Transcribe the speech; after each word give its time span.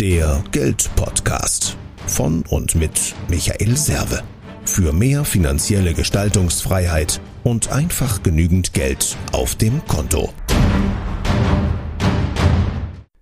Der 0.00 0.44
Geldpodcast 0.52 1.78
von 2.06 2.44
und 2.50 2.74
mit 2.74 3.14
Michael 3.28 3.78
Serve. 3.78 4.22
Für 4.66 4.92
mehr 4.92 5.24
finanzielle 5.24 5.94
Gestaltungsfreiheit 5.94 7.18
und 7.44 7.72
einfach 7.72 8.22
genügend 8.22 8.74
Geld 8.74 9.16
auf 9.32 9.54
dem 9.54 9.82
Konto. 9.86 10.34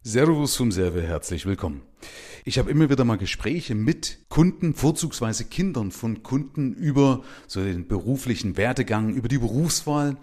Servus 0.02 0.56
vom 0.56 0.72
Serve, 0.72 1.02
herzlich 1.02 1.46
willkommen. 1.46 1.82
Ich 2.44 2.58
habe 2.58 2.72
immer 2.72 2.90
wieder 2.90 3.04
mal 3.04 3.18
Gespräche 3.18 3.76
mit 3.76 4.18
Kunden, 4.28 4.74
vorzugsweise 4.74 5.44
Kindern 5.44 5.92
von 5.92 6.24
Kunden 6.24 6.72
über 6.74 7.22
so 7.46 7.62
den 7.62 7.86
beruflichen 7.86 8.56
Werdegang, 8.56 9.14
über 9.14 9.28
die 9.28 9.38
Berufswahl. 9.38 10.16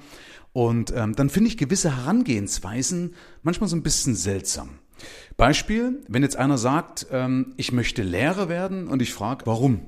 Und 0.52 0.92
ähm, 0.94 1.16
dann 1.16 1.30
finde 1.30 1.48
ich 1.48 1.56
gewisse 1.56 1.96
Herangehensweisen 1.96 3.16
manchmal 3.42 3.70
so 3.70 3.78
ein 3.78 3.84
bisschen 3.84 4.16
seltsam. 4.16 4.80
Beispiel, 5.41 6.04
wenn 6.08 6.22
jetzt 6.22 6.36
einer 6.36 6.59
sagt, 6.59 7.08
ähm, 7.09 7.55
ich 7.58 7.72
möchte 7.72 8.04
Lehrer 8.04 8.48
werden 8.48 8.88
und 8.88 9.02
ich 9.02 9.12
frage, 9.12 9.48
warum? 9.48 9.81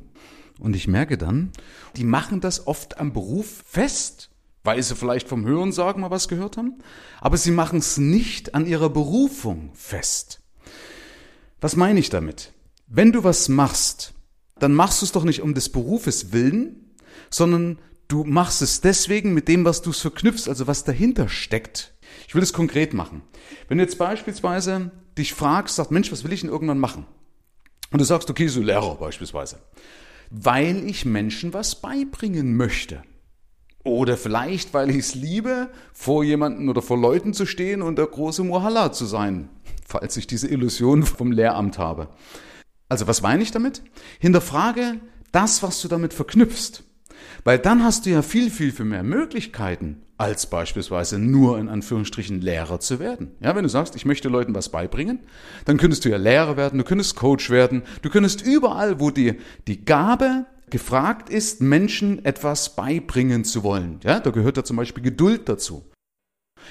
Und 0.60 0.76
ich 0.76 0.88
merke 0.88 1.16
dann, 1.16 1.52
die 1.96 2.06
machen 2.06 2.42
das 2.42 2.66
oft 2.66 2.98
am 2.98 3.14
Beruf 3.14 3.62
fest, 3.64 4.32
weil 4.64 4.82
sie 4.82 4.96
vielleicht 4.96 5.28
vom 5.28 5.46
Hörensagen 5.46 6.02
mal 6.02 6.10
was 6.10 6.28
gehört 6.28 6.58
haben, 6.58 6.80
aber 7.22 7.38
sie 7.38 7.52
machen 7.52 7.78
es 7.78 8.00
nicht 8.00 8.56
an 8.56 8.66
ihrer 8.66 8.90
Berufung 8.90 9.70
fest. 9.76 10.42
Was 11.62 11.76
meine 11.76 12.00
ich 12.00 12.10
damit? 12.10 12.52
Wenn 12.88 13.12
du 13.12 13.24
was 13.24 13.48
machst, 13.48 14.16
dann 14.58 14.74
machst 14.74 15.04
du 15.04 15.06
es 15.06 15.12
doch 15.12 15.24
nicht 15.24 15.44
um 15.44 15.54
des 15.54 15.70
Berufes 15.70 16.32
willen, 16.34 16.96
sondern 17.30 17.78
du 18.08 18.24
machst 18.24 18.64
es 18.64 18.82
deswegen 18.82 19.36
mit 19.36 19.48
dem, 19.48 19.66
was 19.66 19.84
du 19.84 19.92
es 19.92 20.00
verknüpfst, 20.00 20.48
also 20.50 20.66
was 20.66 20.84
dahinter 20.84 21.30
steckt. 21.30 21.94
Ich 22.28 22.34
will 22.34 22.42
es 22.42 22.54
konkret 22.54 22.96
machen. 22.96 23.22
Wenn 23.68 23.78
du 23.78 23.84
jetzt 23.84 24.00
beispielsweise 24.00 24.92
dich 25.18 25.34
fragst, 25.34 25.76
sagst, 25.76 25.92
Mensch, 25.92 26.12
was 26.12 26.24
will 26.24 26.34
ich 26.34 26.42
denn 26.42 26.50
irgendwann 26.50 26.80
machen? 26.80 27.06
Und 27.92 28.00
du 28.00 28.06
sagst, 28.06 28.30
okay, 28.30 28.48
so 28.48 28.62
Lehrer 28.62 28.96
beispielsweise. 28.96 29.60
Weil 30.30 30.88
ich 30.90 31.06
Menschen 31.06 31.54
was 31.54 31.80
beibringen 31.80 32.58
möchte. 32.58 33.04
Oder 33.84 34.18
vielleicht, 34.18 34.74
weil 34.74 34.90
ich 34.90 34.98
es 34.98 35.16
liebe, 35.16 35.70
vor 35.94 36.24
jemanden 36.24 36.70
oder 36.70 36.82
vor 36.82 36.98
Leuten 36.98 37.34
zu 37.34 37.46
stehen 37.46 37.82
und 37.82 37.98
der 37.98 38.08
große 38.08 38.44
Mohalla 38.44 38.92
zu 38.92 39.06
sein 39.06 39.50
falls 39.94 40.18
ich 40.18 40.28
diese 40.28 40.48
Illusion 40.48 41.04
vom 41.04 41.32
Lehramt 41.32 41.78
habe. 41.78 42.10
Also 42.90 43.08
was 43.08 43.22
meine 43.22 43.44
ich 43.44 43.52
damit? 43.52 43.84
Hinterfrage 44.20 45.00
das, 45.32 45.64
was 45.64 45.82
du 45.82 45.88
damit 45.88 46.14
verknüpfst. 46.14 46.84
Weil 47.44 47.60
dann 47.60 47.84
hast 47.84 48.06
du 48.06 48.10
ja 48.10 48.22
viel, 48.22 48.50
viel, 48.50 48.72
viel 48.72 48.86
mehr 48.86 49.04
Möglichkeiten, 49.04 50.02
als 50.24 50.46
beispielsweise 50.46 51.20
nur 51.20 51.60
in 51.60 51.68
Anführungsstrichen 51.68 52.40
Lehrer 52.40 52.80
zu 52.80 53.00
werden. 53.00 53.32
Ja, 53.42 53.58
wenn 53.58 53.64
du 53.64 53.70
sagst, 53.70 53.94
ich 53.98 54.06
möchte 54.06 54.30
Leuten 54.30 54.56
was 54.56 54.70
beibringen, 54.70 55.20
dann 55.66 55.78
könntest 55.78 56.06
du 56.06 56.10
ja 56.10 56.16
Lehrer 56.16 56.56
werden, 56.56 56.80
du 56.80 56.86
könntest 56.86 57.18
Coach 57.18 57.50
werden, 57.50 57.84
du 58.04 58.10
könntest 58.10 58.42
überall, 58.42 59.02
wo 59.02 59.12
dir 59.12 59.36
die 59.68 59.84
Gabe 59.84 60.46
gefragt 60.70 61.30
ist, 61.30 61.60
Menschen 61.60 62.24
etwas 62.24 62.78
beibringen 62.78 63.44
zu 63.44 63.64
wollen. 63.64 64.00
Ja, 64.02 64.22
da 64.22 64.30
gehört 64.30 64.56
ja 64.56 64.64
zum 64.64 64.78
Beispiel 64.78 65.04
Geduld 65.04 65.50
dazu. 65.50 65.84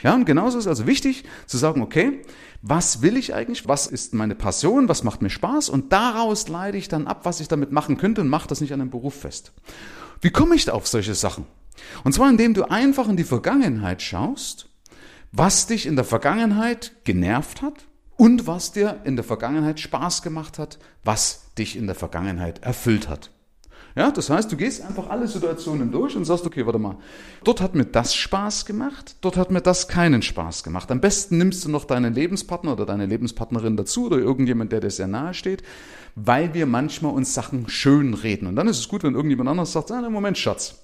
Ja, 0.02 0.14
und 0.14 0.24
genauso 0.24 0.58
ist 0.58 0.66
also 0.66 0.86
wichtig 0.86 1.24
zu 1.46 1.58
sagen, 1.58 1.82
okay, 1.82 2.22
was 2.62 3.02
will 3.02 3.18
ich 3.18 3.34
eigentlich? 3.34 3.68
Was 3.68 3.86
ist 3.86 4.14
meine 4.14 4.34
Passion? 4.34 4.88
Was 4.88 5.04
macht 5.04 5.20
mir 5.20 5.28
Spaß? 5.28 5.68
Und 5.68 5.92
daraus 5.92 6.48
leite 6.48 6.78
ich 6.78 6.88
dann 6.88 7.06
ab, 7.06 7.26
was 7.26 7.40
ich 7.40 7.48
damit 7.48 7.70
machen 7.70 7.98
könnte 7.98 8.22
und 8.22 8.28
mache 8.28 8.48
das 8.48 8.62
nicht 8.62 8.72
an 8.72 8.80
einem 8.80 8.90
Beruf 8.90 9.14
fest. 9.14 9.52
Wie 10.22 10.30
komme 10.30 10.54
ich 10.54 10.64
da 10.64 10.72
auf 10.72 10.86
solche 10.86 11.14
Sachen? 11.14 11.44
Und 12.04 12.12
zwar 12.12 12.30
indem 12.30 12.54
du 12.54 12.64
einfach 12.64 13.08
in 13.08 13.16
die 13.16 13.24
Vergangenheit 13.24 14.02
schaust, 14.02 14.68
was 15.32 15.66
dich 15.66 15.86
in 15.86 15.96
der 15.96 16.04
Vergangenheit 16.04 16.92
genervt 17.04 17.62
hat 17.62 17.86
und 18.16 18.46
was 18.46 18.72
dir 18.72 19.00
in 19.04 19.16
der 19.16 19.24
Vergangenheit 19.24 19.80
Spaß 19.80 20.22
gemacht 20.22 20.58
hat, 20.58 20.78
was 21.04 21.52
dich 21.58 21.76
in 21.76 21.86
der 21.86 21.96
Vergangenheit 21.96 22.62
erfüllt 22.62 23.08
hat. 23.08 23.30
Ja, 23.94 24.10
das 24.10 24.30
heißt, 24.30 24.50
du 24.50 24.56
gehst 24.56 24.82
einfach 24.82 25.10
alle 25.10 25.28
Situationen 25.28 25.92
durch 25.92 26.16
und 26.16 26.24
sagst, 26.24 26.46
okay, 26.46 26.64
warte 26.64 26.78
mal, 26.78 26.96
dort 27.44 27.60
hat 27.60 27.74
mir 27.74 27.84
das 27.84 28.14
Spaß 28.14 28.64
gemacht, 28.64 29.16
dort 29.20 29.36
hat 29.36 29.50
mir 29.50 29.60
das 29.60 29.86
keinen 29.86 30.22
Spaß 30.22 30.62
gemacht. 30.62 30.90
Am 30.90 31.00
besten 31.00 31.36
nimmst 31.36 31.64
du 31.64 31.68
noch 31.68 31.84
deinen 31.84 32.14
Lebenspartner 32.14 32.72
oder 32.72 32.86
deine 32.86 33.04
Lebenspartnerin 33.04 33.76
dazu 33.76 34.06
oder 34.06 34.16
irgendjemand, 34.16 34.72
der 34.72 34.80
dir 34.80 34.90
sehr 34.90 35.08
nahe 35.08 35.34
steht, 35.34 35.62
weil 36.14 36.54
wir 36.54 36.64
manchmal 36.64 37.12
uns 37.12 37.34
Sachen 37.34 37.68
schön 37.68 38.14
reden. 38.14 38.46
Und 38.46 38.56
dann 38.56 38.68
ist 38.68 38.78
es 38.78 38.88
gut, 38.88 39.02
wenn 39.02 39.14
irgendjemand 39.14 39.50
anders 39.50 39.72
sagt, 39.72 39.90
ah, 39.90 40.08
Moment, 40.08 40.38
Schatz. 40.38 40.82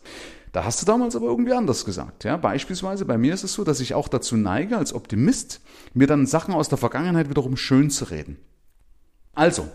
Da 0.52 0.64
hast 0.64 0.80
du 0.80 0.86
damals 0.86 1.16
aber 1.16 1.26
irgendwie 1.26 1.52
anders 1.52 1.84
gesagt. 1.84 2.24
Ja, 2.24 2.36
beispielsweise 2.36 3.04
bei 3.04 3.18
mir 3.18 3.34
ist 3.34 3.44
es 3.44 3.54
so, 3.54 3.64
dass 3.64 3.80
ich 3.80 3.94
auch 3.94 4.08
dazu 4.08 4.36
neige, 4.36 4.76
als 4.76 4.92
Optimist, 4.92 5.60
mir 5.94 6.06
dann 6.06 6.26
Sachen 6.26 6.54
aus 6.54 6.68
der 6.68 6.78
Vergangenheit 6.78 7.28
wiederum 7.28 7.56
schön 7.56 7.90
zu 7.90 8.06
reden. 8.06 8.38
Also, 9.34 9.68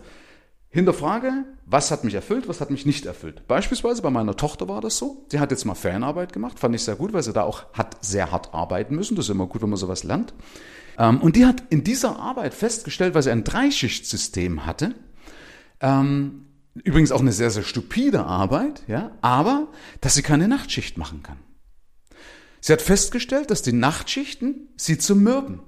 Hinterfrage, 0.74 1.44
was 1.66 1.92
hat 1.92 2.02
mich 2.02 2.14
erfüllt, 2.14 2.48
was 2.48 2.60
hat 2.60 2.70
mich 2.70 2.84
nicht 2.84 3.06
erfüllt. 3.06 3.46
Beispielsweise 3.46 4.02
bei 4.02 4.10
meiner 4.10 4.36
Tochter 4.36 4.68
war 4.68 4.80
das 4.80 4.98
so. 4.98 5.24
Sie 5.28 5.38
hat 5.38 5.52
jetzt 5.52 5.64
mal 5.64 5.76
Fernarbeit 5.76 6.32
gemacht, 6.32 6.58
fand 6.58 6.74
ich 6.74 6.82
sehr 6.82 6.96
gut, 6.96 7.12
weil 7.12 7.22
sie 7.22 7.32
da 7.32 7.42
auch 7.44 7.72
hat 7.72 8.04
sehr 8.04 8.32
hart 8.32 8.52
arbeiten 8.52 8.96
müssen. 8.96 9.14
Das 9.14 9.26
ist 9.26 9.30
immer 9.30 9.46
gut, 9.46 9.62
wenn 9.62 9.70
man 9.70 9.78
sowas 9.78 10.02
lernt. 10.02 10.34
Ähm, 10.98 11.20
und 11.20 11.36
die 11.36 11.46
hat 11.46 11.62
in 11.70 11.84
dieser 11.84 12.18
Arbeit 12.18 12.54
festgestellt, 12.54 13.14
weil 13.14 13.22
sie 13.22 13.30
ein 13.30 13.44
Dreischichtsystem 13.44 14.66
hatte, 14.66 14.96
ähm, 15.80 16.46
übrigens 16.74 17.12
auch 17.12 17.20
eine 17.20 17.32
sehr, 17.32 17.50
sehr 17.50 17.62
stupide 17.62 18.24
Arbeit, 18.24 18.82
ja, 18.86 19.12
aber 19.20 19.68
dass 20.00 20.14
sie 20.14 20.22
keine 20.22 20.48
Nachtschicht 20.48 20.98
machen 20.98 21.22
kann. 21.22 21.38
Sie 22.60 22.72
hat 22.72 22.82
festgestellt, 22.82 23.50
dass 23.50 23.62
die 23.62 23.72
Nachtschichten 23.72 24.68
sie 24.76 24.98
zermürben. 24.98 25.60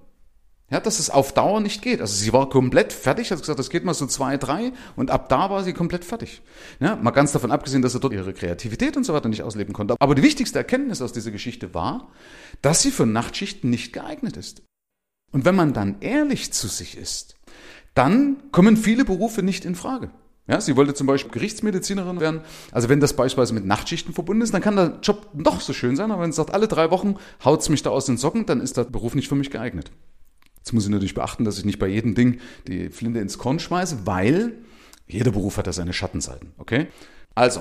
Ja, 0.69 0.81
dass 0.81 0.99
es 0.99 1.11
auf 1.11 1.33
Dauer 1.33 1.61
nicht 1.61 1.81
geht. 1.81 2.01
Also 2.01 2.17
sie 2.17 2.33
war 2.33 2.49
komplett 2.49 2.93
fertig, 2.93 3.31
hat 3.31 3.39
gesagt, 3.39 3.59
das 3.59 3.71
geht 3.71 3.85
mal 3.85 3.95
so 3.95 4.07
zwei, 4.07 4.37
drei 4.37 4.73
und 4.97 5.13
ab 5.13 5.29
da 5.29 5.49
war 5.49 5.63
sie 5.63 5.73
komplett 5.73 6.05
fertig. 6.05 6.43
Ja, 6.81 6.97
mal 6.97 7.13
ganz 7.13 7.31
davon 7.31 7.53
abgesehen, 7.53 7.83
dass 7.83 7.93
sie 7.93 8.01
dort 8.01 8.13
ihre 8.13 8.33
Kreativität 8.33 8.97
und 8.97 9.05
so 9.05 9.15
weiter 9.15 9.29
nicht 9.29 9.45
ausleben 9.45 9.73
konnte. 9.73 9.95
Aber 10.01 10.17
die 10.17 10.25
wichtigste 10.25 10.59
Erkenntnis 10.59 11.03
aus 11.03 11.13
dieser 11.13 11.31
Geschichte 11.31 11.73
war, 11.73 12.09
dass 12.63 12.83
sie 12.83 12.91
für 12.91 13.07
Nachtschichten 13.07 13.71
nicht 13.71 13.93
geeignet 13.93 14.37
ist. 14.37 14.63
Und 15.31 15.45
wenn 15.45 15.55
man 15.55 15.73
dann 15.73 16.01
ehrlich 16.01 16.53
zu 16.53 16.67
sich 16.67 16.97
ist, 16.97 17.37
dann 17.95 18.51
kommen 18.51 18.77
viele 18.77 19.05
Berufe 19.05 19.45
nicht 19.45 19.65
in 19.65 19.77
Frage. 19.77 20.11
Ja, 20.49 20.61
sie 20.61 20.77
wollte 20.77 20.95
zum 20.95 21.07
Beispiel 21.07 21.33
Gerichtsmedizinerin 21.33 22.21
werden. 22.21 22.41
Also 22.71 22.89
wenn 22.89 23.01
das 23.01 23.15
beispielsweise 23.15 23.55
mit 23.55 23.67
Nachtschichten 23.67 24.15
verbunden 24.15 24.43
ist, 24.43 24.55
dann 24.55 24.63
kann 24.63 24.77
der 24.77 24.99
Job 25.03 25.31
noch 25.35 25.61
so 25.61 25.73
schön 25.73 25.97
sein. 25.97 26.11
Aber 26.13 26.23
wenn 26.23 26.31
sie 26.31 26.37
sagt, 26.37 26.55
alle 26.55 26.69
drei 26.69 26.91
Wochen 26.91 27.17
haut's 27.45 27.69
mich 27.69 27.83
da 27.83 27.91
aus 27.91 28.07
den 28.07 28.17
Socken, 28.17 28.47
dann 28.47 28.61
ist 28.61 28.77
der 28.77 28.85
Beruf 28.85 29.15
nicht 29.15 29.29
für 29.29 29.35
mich 29.35 29.51
geeignet. 29.51 29.91
Jetzt 30.59 30.73
muss 30.73 30.85
ich 30.85 30.91
natürlich 30.91 31.15
beachten, 31.15 31.45
dass 31.45 31.59
ich 31.59 31.65
nicht 31.65 31.79
bei 31.79 31.89
jedem 31.89 32.15
Ding 32.15 32.39
die 32.69 32.91
Flinte 32.91 33.21
ins 33.21 33.39
Korn 33.39 33.59
schmeiße, 33.59 34.01
weil 34.05 34.55
jeder 35.07 35.31
Beruf 35.31 35.57
hat 35.57 35.67
ja 35.67 35.73
seine 35.73 35.93
Schattenseiten. 35.93 36.53
Okay? 36.59 36.89
Also, 37.35 37.61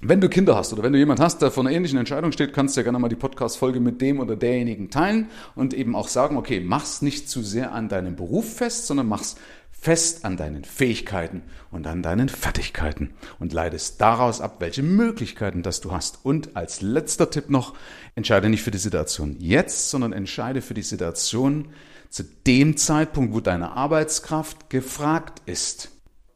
wenn 0.00 0.20
du 0.20 0.28
Kinder 0.28 0.54
hast 0.54 0.72
oder 0.72 0.82
wenn 0.82 0.92
du 0.92 0.98
jemand 0.98 1.20
hast, 1.20 1.42
der 1.42 1.50
vor 1.50 1.64
einer 1.64 1.74
ähnlichen 1.74 1.98
Entscheidung 1.98 2.32
steht, 2.32 2.52
kannst 2.52 2.76
du 2.76 2.80
ja 2.80 2.84
gerne 2.84 2.98
mal 2.98 3.08
die 3.08 3.16
Podcast-Folge 3.16 3.80
mit 3.80 4.00
dem 4.00 4.20
oder 4.20 4.36
derjenigen 4.36 4.90
teilen 4.90 5.28
und 5.56 5.74
eben 5.74 5.96
auch 5.96 6.08
sagen, 6.08 6.36
okay, 6.36 6.60
mach's 6.60 7.02
nicht 7.02 7.28
zu 7.28 7.42
sehr 7.42 7.72
an 7.72 7.88
deinem 7.88 8.14
Beruf 8.14 8.56
fest, 8.56 8.86
sondern 8.86 9.08
mach's 9.08 9.36
fest 9.80 10.24
an 10.24 10.36
deinen 10.36 10.64
Fähigkeiten 10.64 11.42
und 11.70 11.86
an 11.86 12.02
deinen 12.02 12.28
Fertigkeiten 12.28 13.14
und 13.38 13.52
leidest 13.52 14.00
daraus 14.00 14.40
ab, 14.40 14.56
welche 14.58 14.82
Möglichkeiten 14.82 15.62
das 15.62 15.80
du 15.80 15.92
hast. 15.92 16.24
Und 16.24 16.56
als 16.56 16.80
letzter 16.80 17.30
Tipp 17.30 17.48
noch, 17.48 17.74
entscheide 18.14 18.48
nicht 18.48 18.62
für 18.62 18.70
die 18.70 18.78
Situation 18.78 19.36
jetzt, 19.38 19.90
sondern 19.90 20.12
entscheide 20.12 20.62
für 20.62 20.74
die 20.74 20.82
Situation 20.82 21.68
zu 22.10 22.24
dem 22.46 22.76
Zeitpunkt, 22.76 23.34
wo 23.34 23.40
deine 23.40 23.72
Arbeitskraft 23.72 24.70
gefragt 24.70 25.42
ist. 25.46 25.90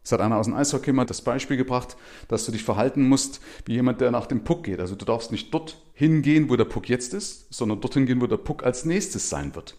Es 0.04 0.10
hat 0.12 0.20
einer 0.20 0.36
aus 0.36 0.46
dem 0.46 0.54
Eishockey 0.54 0.92
mal 0.92 1.06
das 1.06 1.22
Beispiel 1.22 1.56
gebracht, 1.56 1.96
dass 2.28 2.44
du 2.44 2.52
dich 2.52 2.64
verhalten 2.64 3.08
musst 3.08 3.40
wie 3.66 3.74
jemand, 3.74 4.00
der 4.00 4.10
nach 4.10 4.26
dem 4.26 4.44
Puck 4.44 4.64
geht. 4.64 4.80
Also 4.80 4.96
du 4.96 5.04
darfst 5.04 5.30
nicht 5.30 5.54
dort 5.54 5.80
hingehen, 6.02 6.50
wo 6.50 6.56
der 6.56 6.64
Puck 6.64 6.88
jetzt 6.88 7.14
ist, 7.14 7.46
sondern 7.54 7.80
dorthin 7.80 8.06
gehen, 8.06 8.20
wo 8.20 8.26
der 8.26 8.36
Puck 8.36 8.64
als 8.64 8.84
nächstes 8.84 9.30
sein 9.30 9.54
wird. 9.54 9.76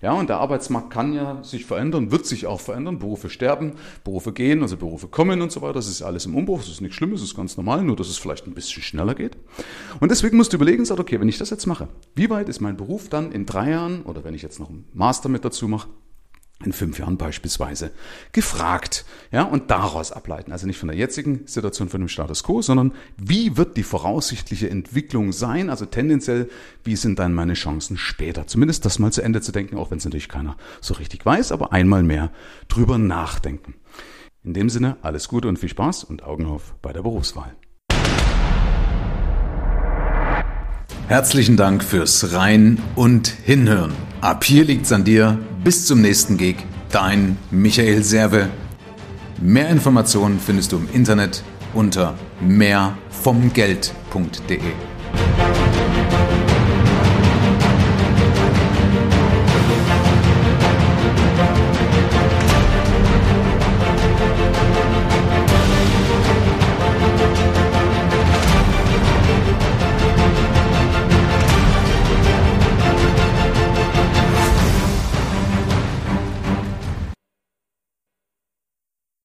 Ja, 0.00 0.12
und 0.12 0.28
der 0.28 0.38
Arbeitsmarkt 0.38 0.90
kann 0.90 1.12
ja 1.14 1.42
sich 1.42 1.64
verändern, 1.64 2.12
wird 2.12 2.26
sich 2.26 2.46
auch 2.46 2.60
verändern. 2.60 3.00
Berufe 3.00 3.28
sterben, 3.28 3.72
Berufe 4.04 4.32
gehen, 4.32 4.62
also 4.62 4.76
Berufe 4.76 5.08
kommen 5.08 5.42
und 5.42 5.50
so 5.50 5.62
weiter. 5.62 5.72
Das 5.72 5.88
ist 5.88 6.00
alles 6.00 6.26
im 6.26 6.36
Umbruch, 6.36 6.60
das 6.60 6.68
ist 6.68 6.80
nichts 6.80 6.94
Schlimmes, 6.94 7.22
das 7.22 7.30
ist 7.30 7.36
ganz 7.36 7.56
normal, 7.56 7.82
nur 7.82 7.96
dass 7.96 8.08
es 8.08 8.18
vielleicht 8.18 8.46
ein 8.46 8.54
bisschen 8.54 8.84
schneller 8.84 9.16
geht. 9.16 9.36
Und 9.98 10.12
deswegen 10.12 10.36
musst 10.36 10.52
du 10.52 10.58
überlegen, 10.58 10.84
sag, 10.84 11.00
okay, 11.00 11.18
wenn 11.18 11.28
ich 11.28 11.38
das 11.38 11.50
jetzt 11.50 11.66
mache, 11.66 11.88
wie 12.14 12.30
weit 12.30 12.48
ist 12.48 12.60
mein 12.60 12.76
Beruf 12.76 13.08
dann 13.08 13.32
in 13.32 13.44
drei 13.44 13.70
Jahren 13.70 14.02
oder 14.02 14.22
wenn 14.22 14.34
ich 14.34 14.42
jetzt 14.42 14.60
noch 14.60 14.70
einen 14.70 14.84
Master 14.92 15.28
mit 15.28 15.44
dazu 15.44 15.66
mache, 15.66 15.88
in 16.64 16.72
fünf 16.72 16.98
Jahren 16.98 17.16
beispielsweise 17.16 17.90
gefragt, 18.32 19.04
ja, 19.30 19.42
und 19.42 19.70
daraus 19.70 20.12
ableiten. 20.12 20.52
Also 20.52 20.66
nicht 20.66 20.78
von 20.78 20.88
der 20.88 20.96
jetzigen 20.96 21.46
Situation 21.46 21.88
von 21.88 22.00
dem 22.00 22.08
Status 22.08 22.42
quo, 22.42 22.62
sondern 22.62 22.92
wie 23.16 23.56
wird 23.56 23.76
die 23.76 23.82
voraussichtliche 23.82 24.70
Entwicklung 24.70 25.32
sein? 25.32 25.70
Also 25.70 25.86
tendenziell, 25.86 26.48
wie 26.82 26.96
sind 26.96 27.18
dann 27.18 27.34
meine 27.34 27.54
Chancen 27.54 27.96
später? 27.96 28.46
Zumindest 28.46 28.84
das 28.84 28.98
mal 28.98 29.12
zu 29.12 29.22
Ende 29.22 29.40
zu 29.40 29.52
denken, 29.52 29.76
auch 29.76 29.90
wenn 29.90 29.98
es 29.98 30.04
natürlich 30.04 30.28
keiner 30.28 30.56
so 30.80 30.94
richtig 30.94 31.24
weiß, 31.24 31.52
aber 31.52 31.72
einmal 31.72 32.02
mehr 32.02 32.30
drüber 32.68 32.98
nachdenken. 32.98 33.74
In 34.42 34.52
dem 34.52 34.68
Sinne, 34.68 34.96
alles 35.02 35.28
Gute 35.28 35.48
und 35.48 35.58
viel 35.58 35.70
Spaß 35.70 36.04
und 36.04 36.22
Augen 36.22 36.46
auf 36.46 36.74
bei 36.82 36.92
der 36.92 37.02
Berufswahl. 37.02 37.54
Herzlichen 41.08 41.58
Dank 41.58 41.84
fürs 41.84 42.32
Rein 42.32 42.78
und 42.94 43.28
Hinhören. 43.28 43.92
Ab 44.24 44.42
hier 44.42 44.64
liegt's 44.64 44.90
an 44.90 45.04
dir. 45.04 45.38
Bis 45.64 45.84
zum 45.84 46.00
nächsten 46.00 46.38
Gig. 46.38 46.56
Dein 46.90 47.36
Michael 47.50 48.02
Serve. 48.02 48.48
Mehr 49.38 49.68
Informationen 49.68 50.40
findest 50.40 50.72
du 50.72 50.78
im 50.78 50.88
Internet 50.94 51.42
unter 51.74 52.14
mehrvomgeld.de. 52.40 54.60